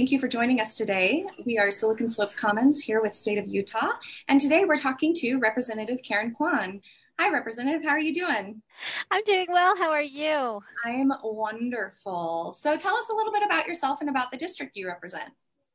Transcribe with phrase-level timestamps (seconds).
[0.00, 1.26] thank you for joining us today.
[1.44, 3.90] We are Silicon Slopes Commons here with State of Utah,
[4.28, 6.80] and today we're talking to Representative Karen Kwan.
[7.18, 7.84] Hi, Representative.
[7.84, 8.62] How are you doing?
[9.10, 9.76] I'm doing well.
[9.76, 10.62] How are you?
[10.86, 12.56] I'm wonderful.
[12.58, 15.28] So tell us a little bit about yourself and about the district you represent.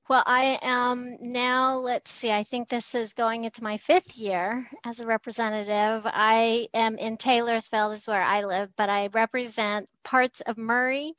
[0.10, 4.68] Well, I am now, let's see, I think this is going into my fifth year
[4.84, 6.02] as a representative.
[6.04, 11.14] I am in Taylorsville, is where I live, but I represent parts of Murray,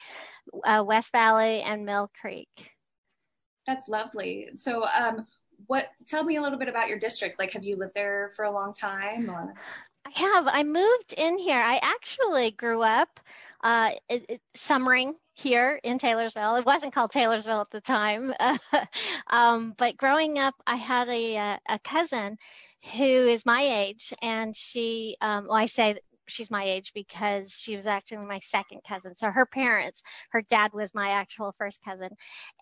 [0.64, 2.75] uh, West Valley, and Mill Creek.
[3.66, 4.50] That's lovely.
[4.56, 5.26] So, um,
[5.66, 5.88] what?
[6.06, 7.38] Tell me a little bit about your district.
[7.38, 9.30] Like, have you lived there for a long time?
[9.30, 9.54] Or?
[10.06, 10.46] I have.
[10.46, 11.58] I moved in here.
[11.58, 13.18] I actually grew up
[13.62, 16.56] uh, it, it, summering here in Taylorsville.
[16.56, 18.32] It wasn't called Taylorsville at the time,
[19.26, 22.38] um, but growing up, I had a, uh, a cousin
[22.96, 27.74] who is my age, and she, um, well, I say she's my age because she
[27.74, 29.14] was actually my second cousin.
[29.14, 32.10] So her parents, her dad was my actual first cousin,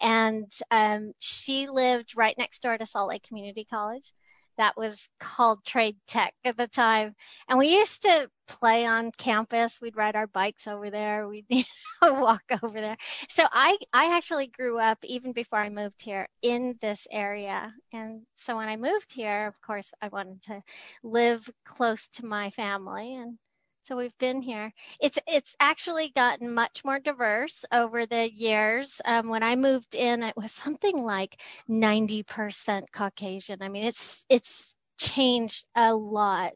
[0.00, 4.12] and um, she lived right next door to Salt Lake Community College
[4.56, 7.14] that was called Trade Tech at the time.
[7.48, 9.80] And we used to play on campus.
[9.80, 11.28] We'd ride our bikes over there.
[11.28, 11.46] We'd
[12.02, 12.96] walk over there.
[13.28, 17.72] So I, I actually grew up even before I moved here in this area.
[17.92, 20.62] And so when I moved here, of course, I wanted to
[21.02, 23.38] live close to my family and
[23.84, 24.72] so we've been here.
[25.00, 29.00] It's it's actually gotten much more diverse over the years.
[29.04, 33.62] Um, when I moved in, it was something like 90% Caucasian.
[33.62, 36.54] I mean, it's it's changed a lot,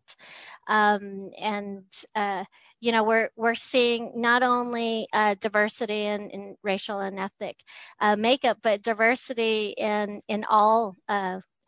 [0.69, 1.85] um, and
[2.15, 2.45] uh,
[2.81, 7.57] you know we're we're seeing not only uh, diversity in, in racial and ethnic
[8.01, 10.97] uh, makeup, but diversity in in all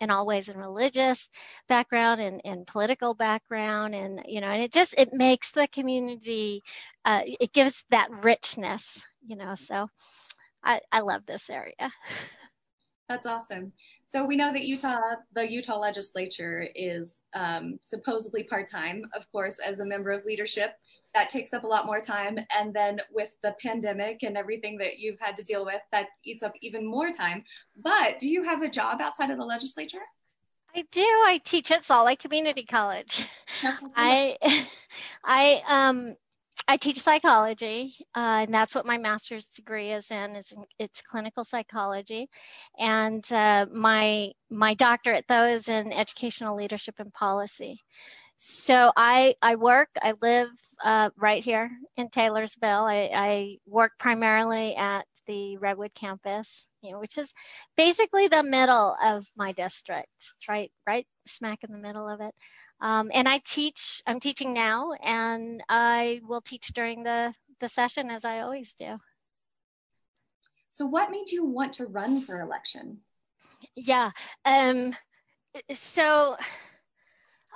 [0.00, 1.28] uh, in all ways in religious
[1.68, 6.62] background and, and political background and you know and it just it makes the community
[7.04, 9.86] uh, it gives that richness you know so
[10.62, 11.90] I, I love this area.
[13.08, 13.72] That's awesome.
[14.06, 19.80] So we know that utah the utah legislature is um, supposedly part-time of course as
[19.80, 20.72] a member of leadership
[21.14, 22.38] that takes up a lot more time.
[22.56, 26.42] And then with the pandemic and everything that you've had to deal with, that eats
[26.42, 27.44] up even more time.
[27.76, 30.02] But do you have a job outside of the legislature?
[30.74, 31.00] I do.
[31.00, 33.26] I teach at Salt Lake Community College.
[33.96, 34.36] I,
[35.24, 36.14] I, um,
[36.68, 40.36] I teach psychology, uh, and that's what my master's degree is in.
[40.36, 42.28] Is in, it's clinical psychology,
[42.78, 47.80] and uh, my my doctorate though is in educational leadership and policy.
[48.42, 50.48] So I I work, I live
[50.82, 52.86] uh, right here in Taylorsville.
[52.86, 57.34] I, I work primarily at the Redwood campus, you know, which is
[57.76, 60.08] basically the middle of my district.
[60.16, 62.34] It's right right smack in the middle of it.
[62.80, 64.00] Um, and I teach.
[64.06, 68.98] I'm teaching now, and I will teach during the the session as I always do.
[70.70, 73.00] So, what made you want to run for election?
[73.76, 74.12] Yeah.
[74.46, 74.96] Um,
[75.74, 76.36] so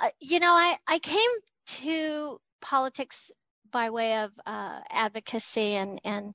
[0.03, 1.31] uh, you know, I, I came
[1.66, 3.32] to politics
[3.75, 6.32] by way of uh, advocacy and, and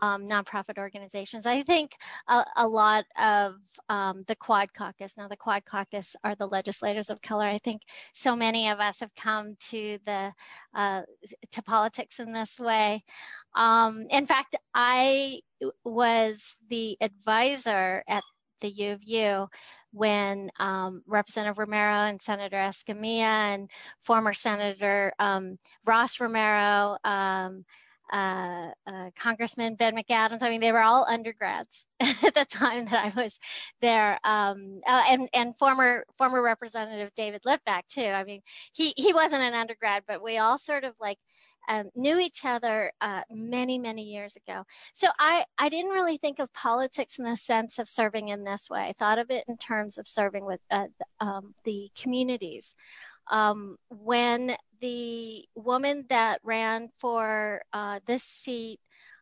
[0.00, 1.44] um, nonprofit organizations.
[1.44, 1.92] I think
[2.26, 3.56] a, a lot of
[3.90, 7.44] um, the Quad Caucus, now the Quad Caucus are the legislators of color.
[7.44, 7.82] I think
[8.14, 10.32] so many of us have come to the
[10.74, 11.02] uh,
[11.52, 13.04] to politics in this way.
[13.54, 15.40] Um, in fact, I
[15.84, 18.24] was the advisor at
[18.60, 19.48] the U of U
[19.92, 27.64] when um, Representative Romero and Senator Escamilla and former Senator um, Ross Romero, um,
[28.12, 30.42] uh, uh, Congressman Ben McAdams.
[30.42, 33.38] I mean, they were all undergrads at the time that I was
[33.80, 38.06] there, um, uh, and and former former Representative David Litvak too.
[38.06, 38.40] I mean,
[38.72, 41.18] he he wasn't an undergrad, but we all sort of like
[41.68, 44.64] um, knew each other uh, many, many years ago.
[44.94, 48.70] So I, I didn't really think of politics in the sense of serving in this
[48.70, 48.80] way.
[48.80, 50.86] I thought of it in terms of serving with uh,
[51.20, 52.74] um, the communities.
[53.30, 58.80] Um, when the woman that ran for uh, this seat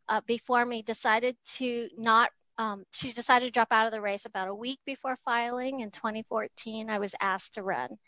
[0.09, 4.25] uh, before me decided to not um, she decided to drop out of the race
[4.25, 6.89] about a week before filing in 2014.
[6.89, 7.99] I was asked to run.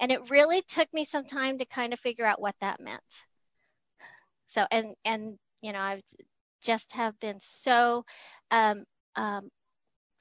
[0.00, 3.26] And it really took me some time to kind of figure out what that meant
[4.52, 6.02] so and and you know i've
[6.62, 8.04] just have been so
[8.50, 8.84] um,
[9.16, 9.48] um,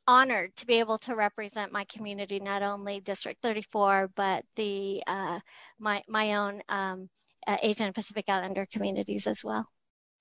[0.07, 5.39] honored to be able to represent my community not only district 34 but the uh,
[5.79, 7.09] my my own um,
[7.47, 9.67] uh, asian and pacific islander communities as well.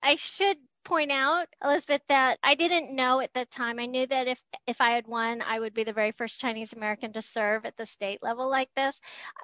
[0.03, 3.79] I should point out elizabeth that i didn't know at the time.
[3.79, 6.73] I knew that if if i had won i would be the very first chinese
[6.73, 8.99] american to serve at the state level like this.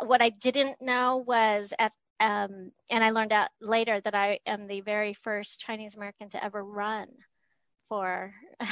[0.05, 4.67] What i didn't know was at um, and I learned out later that I am
[4.67, 7.07] the very first Chinese American to ever run
[7.89, 8.33] for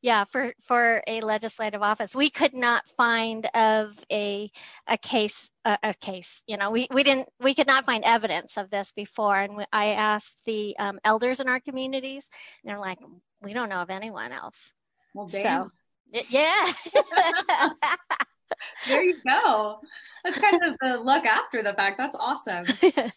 [0.00, 4.50] yeah, for for a legislative office, we could not find of a
[4.86, 6.42] a case a, a case.
[6.46, 9.92] You know, we we didn't we could not find evidence of this before, and I
[9.92, 12.28] asked the um, elders in our communities,
[12.62, 12.98] and they're like,
[13.40, 14.72] we don't know of anyone else.
[15.14, 15.70] Well, damn.
[16.12, 16.72] So, yeah.
[18.88, 19.80] there you go.
[20.24, 21.98] That's kind of the look after the fact.
[21.98, 22.66] That's awesome.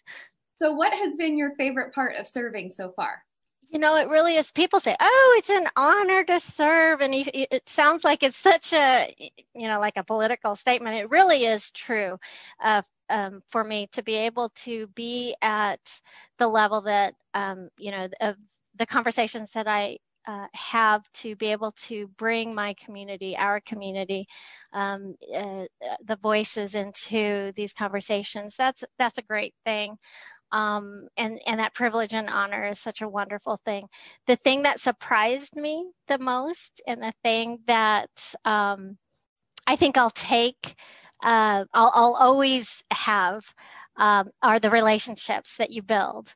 [0.59, 3.23] so, what has been your favorite part of serving so far?
[3.69, 4.51] You know, it really is.
[4.51, 9.13] People say, "Oh, it's an honor to serve," and it sounds like it's such a,
[9.53, 10.97] you know, like a political statement.
[10.97, 12.17] It really is true
[12.59, 15.79] uh, um, for me to be able to be at
[16.37, 18.35] the level that, um, you know, of
[18.75, 24.27] the conversations that I uh, have to be able to bring my community, our community,
[24.73, 25.65] um, uh,
[26.05, 28.55] the voices into these conversations.
[28.55, 29.97] That's that's a great thing.
[30.51, 33.87] Um, and and that privilege and honor is such a wonderful thing.
[34.27, 38.09] The thing that surprised me the most, and the thing that
[38.45, 38.97] um,
[39.67, 40.75] I think I'll take,
[41.23, 43.43] uh, I'll, I'll always have,
[43.97, 46.33] um, are the relationships that you build.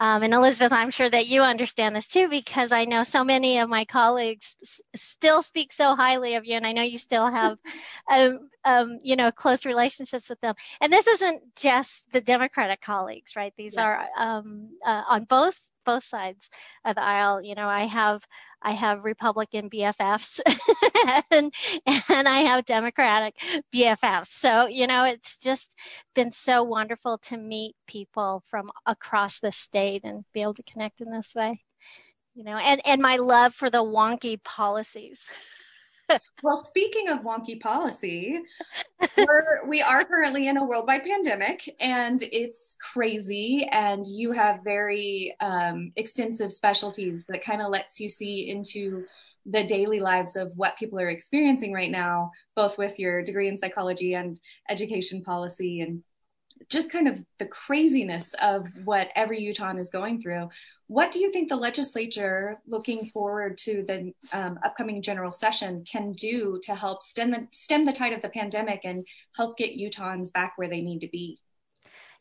[0.00, 3.58] Um, and Elizabeth, I'm sure that you understand this too, because I know so many
[3.58, 7.26] of my colleagues s- still speak so highly of you, and I know you still
[7.30, 7.58] have,
[8.10, 10.54] um, um, you know, close relationships with them.
[10.80, 13.52] And this isn't just the Democratic colleagues, right?
[13.56, 13.84] These yeah.
[13.84, 16.48] are um, uh, on both both sides
[16.84, 17.42] of the aisle.
[17.42, 18.24] You know, I have
[18.62, 20.40] I have Republican BFFs
[21.30, 21.52] and
[21.86, 23.36] and I have Democratic
[23.74, 24.26] BFFs.
[24.26, 25.74] So, you know, it's just
[26.14, 31.00] been so wonderful to meet people from across the state and be able to connect
[31.00, 31.60] in this way.
[32.34, 35.26] You know, and and my love for the wonky policies.
[36.42, 38.40] well, speaking of wonky policy,
[39.16, 43.68] we're, we are currently in a worldwide pandemic and it's crazy.
[43.70, 49.04] And you have very um, extensive specialties that kind of lets you see into
[49.46, 53.58] the daily lives of what people are experiencing right now, both with your degree in
[53.58, 54.38] psychology and
[54.68, 56.02] education policy and
[56.68, 60.48] just kind of the craziness of what every Utahn is going through.
[60.86, 66.12] What do you think the legislature, looking forward to the um, upcoming general session, can
[66.12, 70.32] do to help stem the, stem the tide of the pandemic and help get Utahns
[70.32, 71.38] back where they need to be?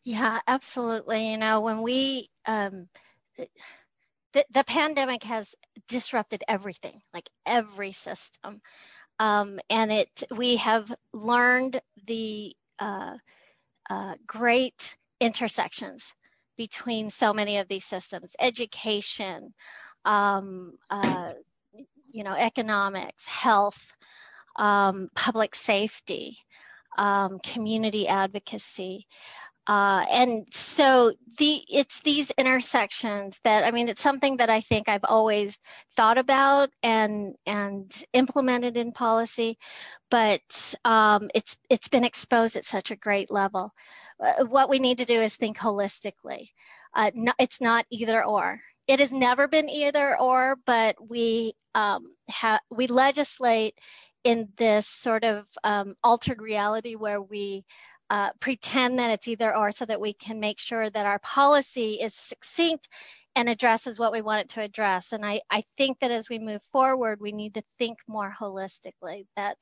[0.03, 1.31] Yeah, absolutely.
[1.31, 2.87] You know, when we, um,
[4.33, 5.55] the, the pandemic has
[5.87, 8.61] disrupted everything, like every system.
[9.19, 13.17] Um, and it, we have learned the uh,
[13.91, 16.13] uh, great intersections
[16.57, 18.35] between so many of these systems.
[18.39, 19.53] Education
[20.05, 21.33] um, uh,
[22.11, 23.93] you know economics health
[24.55, 26.37] um, public safety
[26.97, 29.07] um, community advocacy
[29.67, 34.89] uh, and so the it's these intersections that I mean it's something that I think
[34.89, 35.59] I've always
[35.95, 39.57] thought about and and implemented in policy,
[40.09, 43.71] but um, it's it's been exposed at such a great level.
[44.19, 46.49] Uh, what we need to do is think holistically.
[46.93, 48.59] Uh, no, it's not either or.
[48.87, 52.15] It has never been either or, but we um,
[52.71, 53.75] we legislate
[54.23, 57.63] in this sort of um, altered reality where we
[58.11, 61.93] uh, pretend that it's either or so that we can make sure that our policy
[61.93, 62.89] is succinct
[63.37, 65.13] and addresses what we want it to address.
[65.13, 69.25] And I, I think that as we move forward, we need to think more holistically
[69.37, 69.55] that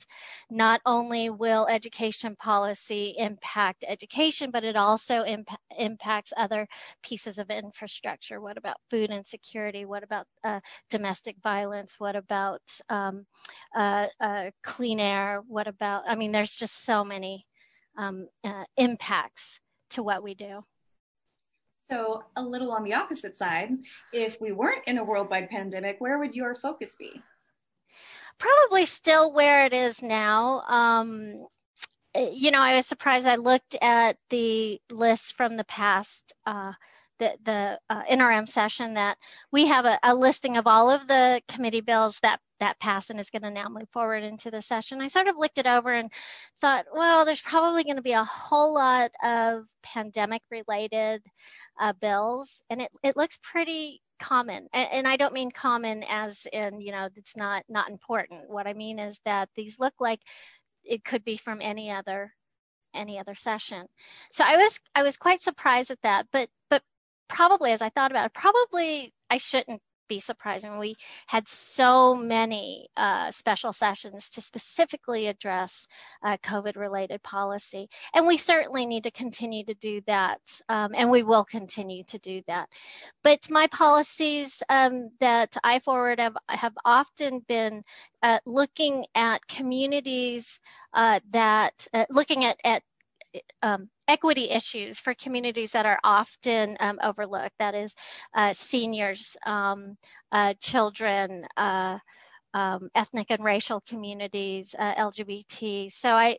[0.49, 6.67] not only will education policy impact education, but it also imp- impacts other
[7.03, 8.41] pieces of infrastructure.
[8.41, 9.85] What about food insecurity?
[9.85, 11.99] What about uh, domestic violence?
[11.99, 13.27] What about um,
[13.75, 15.43] uh, uh, clean air?
[15.47, 17.45] What about, I mean, there's just so many
[17.99, 19.59] um, uh, impacts
[19.91, 20.63] to what we do.
[21.91, 23.71] So, a little on the opposite side,
[24.13, 27.21] if we weren't in a worldwide pandemic, where would your focus be?
[28.37, 30.61] Probably still where it is now.
[30.61, 31.47] Um,
[32.15, 33.27] you know, I was surprised.
[33.27, 36.73] I looked at the list from the past, uh,
[37.19, 39.17] the, the uh, interim session, that
[39.51, 43.19] we have a, a listing of all of the committee bills that that passed and
[43.19, 45.01] is going to now move forward into the session.
[45.01, 46.11] I sort of looked it over and
[46.59, 51.21] thought, well, there's probably going to be a whole lot of pandemic related
[51.79, 54.67] uh, bills, and it, it looks pretty common.
[54.73, 58.49] And, and, i don't mean common as in you know it's not not important.
[58.49, 60.19] What i mean is that these look like
[60.83, 62.33] it could be from any other
[62.93, 63.85] any other session.
[64.31, 66.83] So i was i was quite surprised at that but but
[67.29, 70.77] probably as i thought about it probably i shouldn't be surprising.
[70.77, 75.87] We had so many uh, special sessions to specifically address
[76.25, 77.87] uh, COVID related policy.
[78.13, 80.41] And we certainly need to continue to do that.
[80.67, 82.67] Um, and we will continue to do that.
[83.23, 87.83] But my policies um, that I forward have, have often been
[88.23, 90.59] uh, looking at communities
[90.93, 92.83] uh, that, uh, looking at, at
[93.61, 97.53] um, equity issues for communities that are often um, overlooked.
[97.59, 97.95] That is,
[98.33, 99.97] uh, seniors, um,
[100.31, 101.99] uh, children, uh,
[102.55, 105.91] um, ethnic and racial communities, uh, LGBT.
[105.91, 106.37] So I,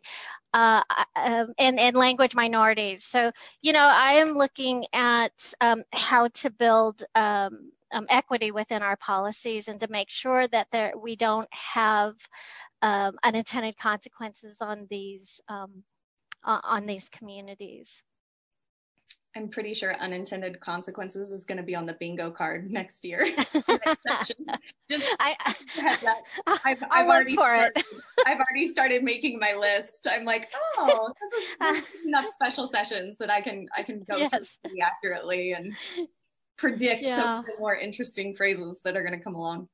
[0.53, 0.83] uh,
[1.15, 3.05] um, and and language minorities.
[3.05, 7.03] So you know, I am looking at um, how to build.
[7.15, 7.71] Um,
[8.09, 12.15] equity within our policies and to make sure that there we don't have
[12.81, 15.41] unintended consequences on these
[16.43, 18.03] uh, on these communities.
[19.35, 23.25] I'm pretty sure unintended consequences is going to be on the bingo card next year.
[24.89, 25.35] Just I,
[26.65, 27.83] I've, I've already started,
[28.25, 30.05] I've already started making my list.
[30.09, 31.13] I'm like, oh,
[31.61, 34.59] this is enough special sessions that I can I can go yes.
[34.61, 35.73] pretty accurately and
[36.57, 37.15] predict yeah.
[37.15, 39.69] some of the more interesting phrases that are going to come along.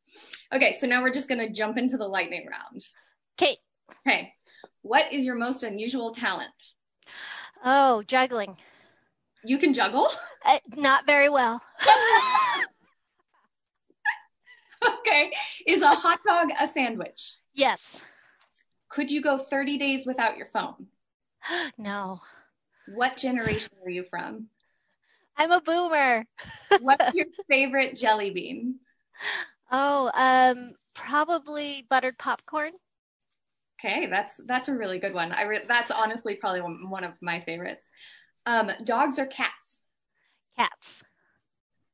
[0.54, 2.86] Okay, so now we're just going to jump into the lightning round.
[3.42, 3.58] Okay.
[4.06, 4.34] Okay.
[4.88, 6.54] What is your most unusual talent?
[7.62, 8.56] Oh, juggling.
[9.44, 10.08] You can juggle?
[10.46, 11.62] Uh, not very well.
[14.88, 15.34] okay.
[15.66, 17.34] Is a hot dog a sandwich?
[17.54, 18.02] Yes.
[18.88, 20.88] Could you go 30 days without your phone?
[21.78, 22.22] no.
[22.96, 24.48] What generation are you from?
[25.36, 26.24] I'm a boomer.
[26.80, 28.76] What's your favorite jelly bean?
[29.70, 32.72] Oh, um, probably buttered popcorn.
[33.80, 35.32] Okay, that's that's a really good one.
[35.32, 37.88] I re- that's honestly probably one, one of my favorites.
[38.46, 39.52] Um, dogs or cats?
[40.56, 41.04] Cats.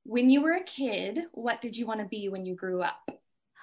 [0.05, 3.09] When you were a kid, what did you want to be when you grew up?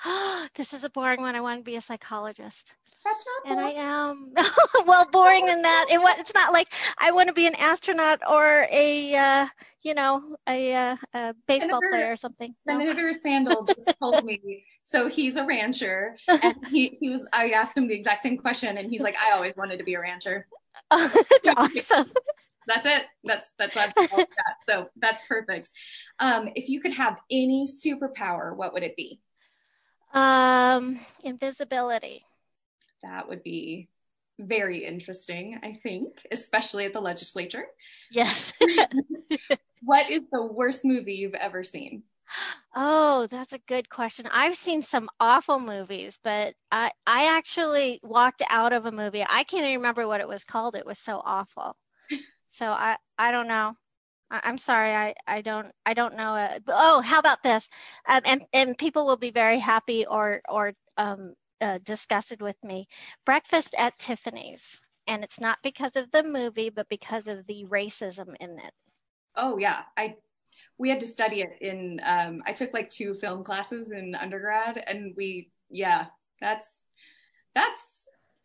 [0.55, 1.35] this is a boring one.
[1.35, 2.75] I want to be a psychologist.
[3.05, 3.67] That's not boring.
[3.67, 4.33] And I am
[4.87, 6.19] well boring in that it was.
[6.19, 9.47] It's not like I want to be an astronaut or a uh,
[9.83, 12.55] you know a, uh, a baseball Senator, player or something.
[12.67, 13.19] Senator no.
[13.23, 17.25] Sandall just told me so he's a rancher, and he, he was.
[17.33, 19.95] I asked him the exact same question, and he's like, "I always wanted to be
[19.95, 20.49] a rancher."
[20.91, 22.11] that's awesome.
[22.67, 23.05] That's it.
[23.23, 23.95] That's that's that.
[24.69, 25.71] So that's perfect.
[26.19, 29.21] Um, if you could have any superpower, what would it be?
[30.13, 32.25] Um, invisibility.
[33.05, 33.89] That would be
[34.41, 37.67] very interesting, I think, especially at the legislature.
[38.11, 38.53] Yes.
[39.83, 42.03] what is the worst movie you've ever seen?
[42.75, 44.29] Oh, that's a good question.
[44.33, 49.25] I've seen some awful movies, but I I actually walked out of a movie.
[49.29, 50.77] I can't even remember what it was called.
[50.77, 51.77] It was so awful.
[52.47, 53.75] So I I don't know.
[54.31, 54.93] I, am sorry.
[54.95, 56.35] I I don't I don't know.
[56.35, 57.69] Uh, oh, how about this?
[58.07, 62.89] Um, and and people will be very happy or or um, uh, disgusted with me.
[63.27, 68.35] Breakfast at Tiffany's, and it's not because of the movie, but because of the racism
[68.41, 68.73] in it.
[69.37, 70.17] Oh yeah, I
[70.81, 74.83] we had to study it in um, i took like two film classes in undergrad
[74.87, 76.07] and we yeah
[76.41, 76.83] that's
[77.55, 77.83] that's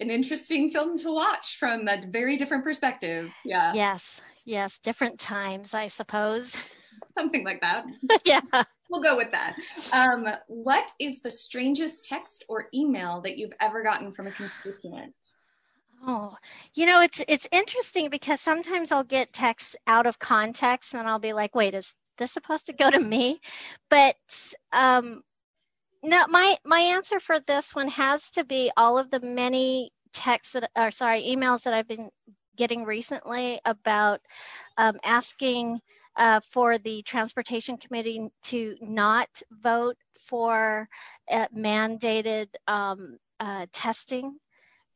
[0.02, 3.74] an interesting film to watch from a very different perspective yeah.
[3.74, 6.56] Yes yes different times i suppose.
[7.18, 7.86] Something like that.
[8.26, 8.42] Yeah.
[8.90, 9.56] We'll go with that.
[9.94, 15.14] Um, what is the strangest text or email that you've ever gotten from a constituent?
[16.06, 16.36] Oh,
[16.76, 21.20] you know, it's it's interesting because sometimes I'll get texts out of context and I'll
[21.20, 23.40] be like, wait, is this is supposed to go to me?
[23.90, 24.16] But
[24.72, 25.24] um,
[26.04, 30.54] no, my my answer for this one has to be all of the many texts
[30.54, 32.10] that, or sorry, emails that I've been
[32.56, 34.22] getting recently about
[34.78, 35.80] um, asking
[36.16, 40.88] uh, for the transportation committee to not vote for
[41.30, 44.38] uh, mandated um, uh, testing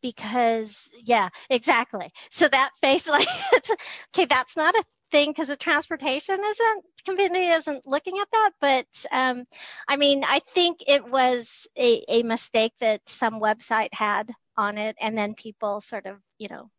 [0.02, 3.28] because yeah exactly so that face like
[4.16, 9.06] okay that's not a thing because the transportation isn't committee isn't looking at that but
[9.12, 9.46] um,
[9.88, 14.96] i mean i think it was a, a mistake that some website had on it
[15.00, 16.70] and then people sort of you know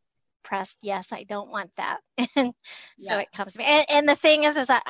[0.42, 1.98] pressed yes i don't want that.
[2.36, 2.52] And
[2.98, 3.08] yeah.
[3.12, 3.64] so it comes to me.
[3.66, 4.84] And, and the thing is is that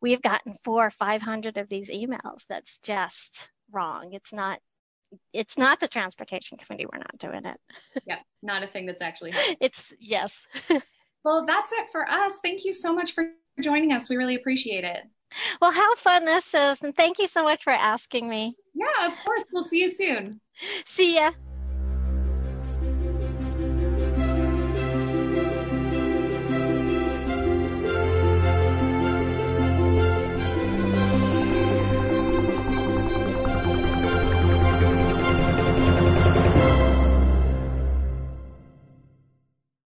[0.00, 4.12] we've gotten four or five hundred of these emails that's just wrong.
[4.12, 4.58] It's not
[5.32, 7.58] it's not the transportation committee we're not doing it.
[8.06, 9.56] Yeah not a thing that's actually happening.
[9.60, 10.46] it's yes
[11.24, 12.38] Well, that's it for us.
[12.42, 14.08] Thank you so much for joining us.
[14.08, 15.04] We really appreciate it.
[15.60, 16.82] Well, how fun this is.
[16.82, 18.56] And thank you so much for asking me.
[18.74, 19.44] Yeah, of course.
[19.52, 20.40] We'll see you soon.
[20.84, 21.32] See ya.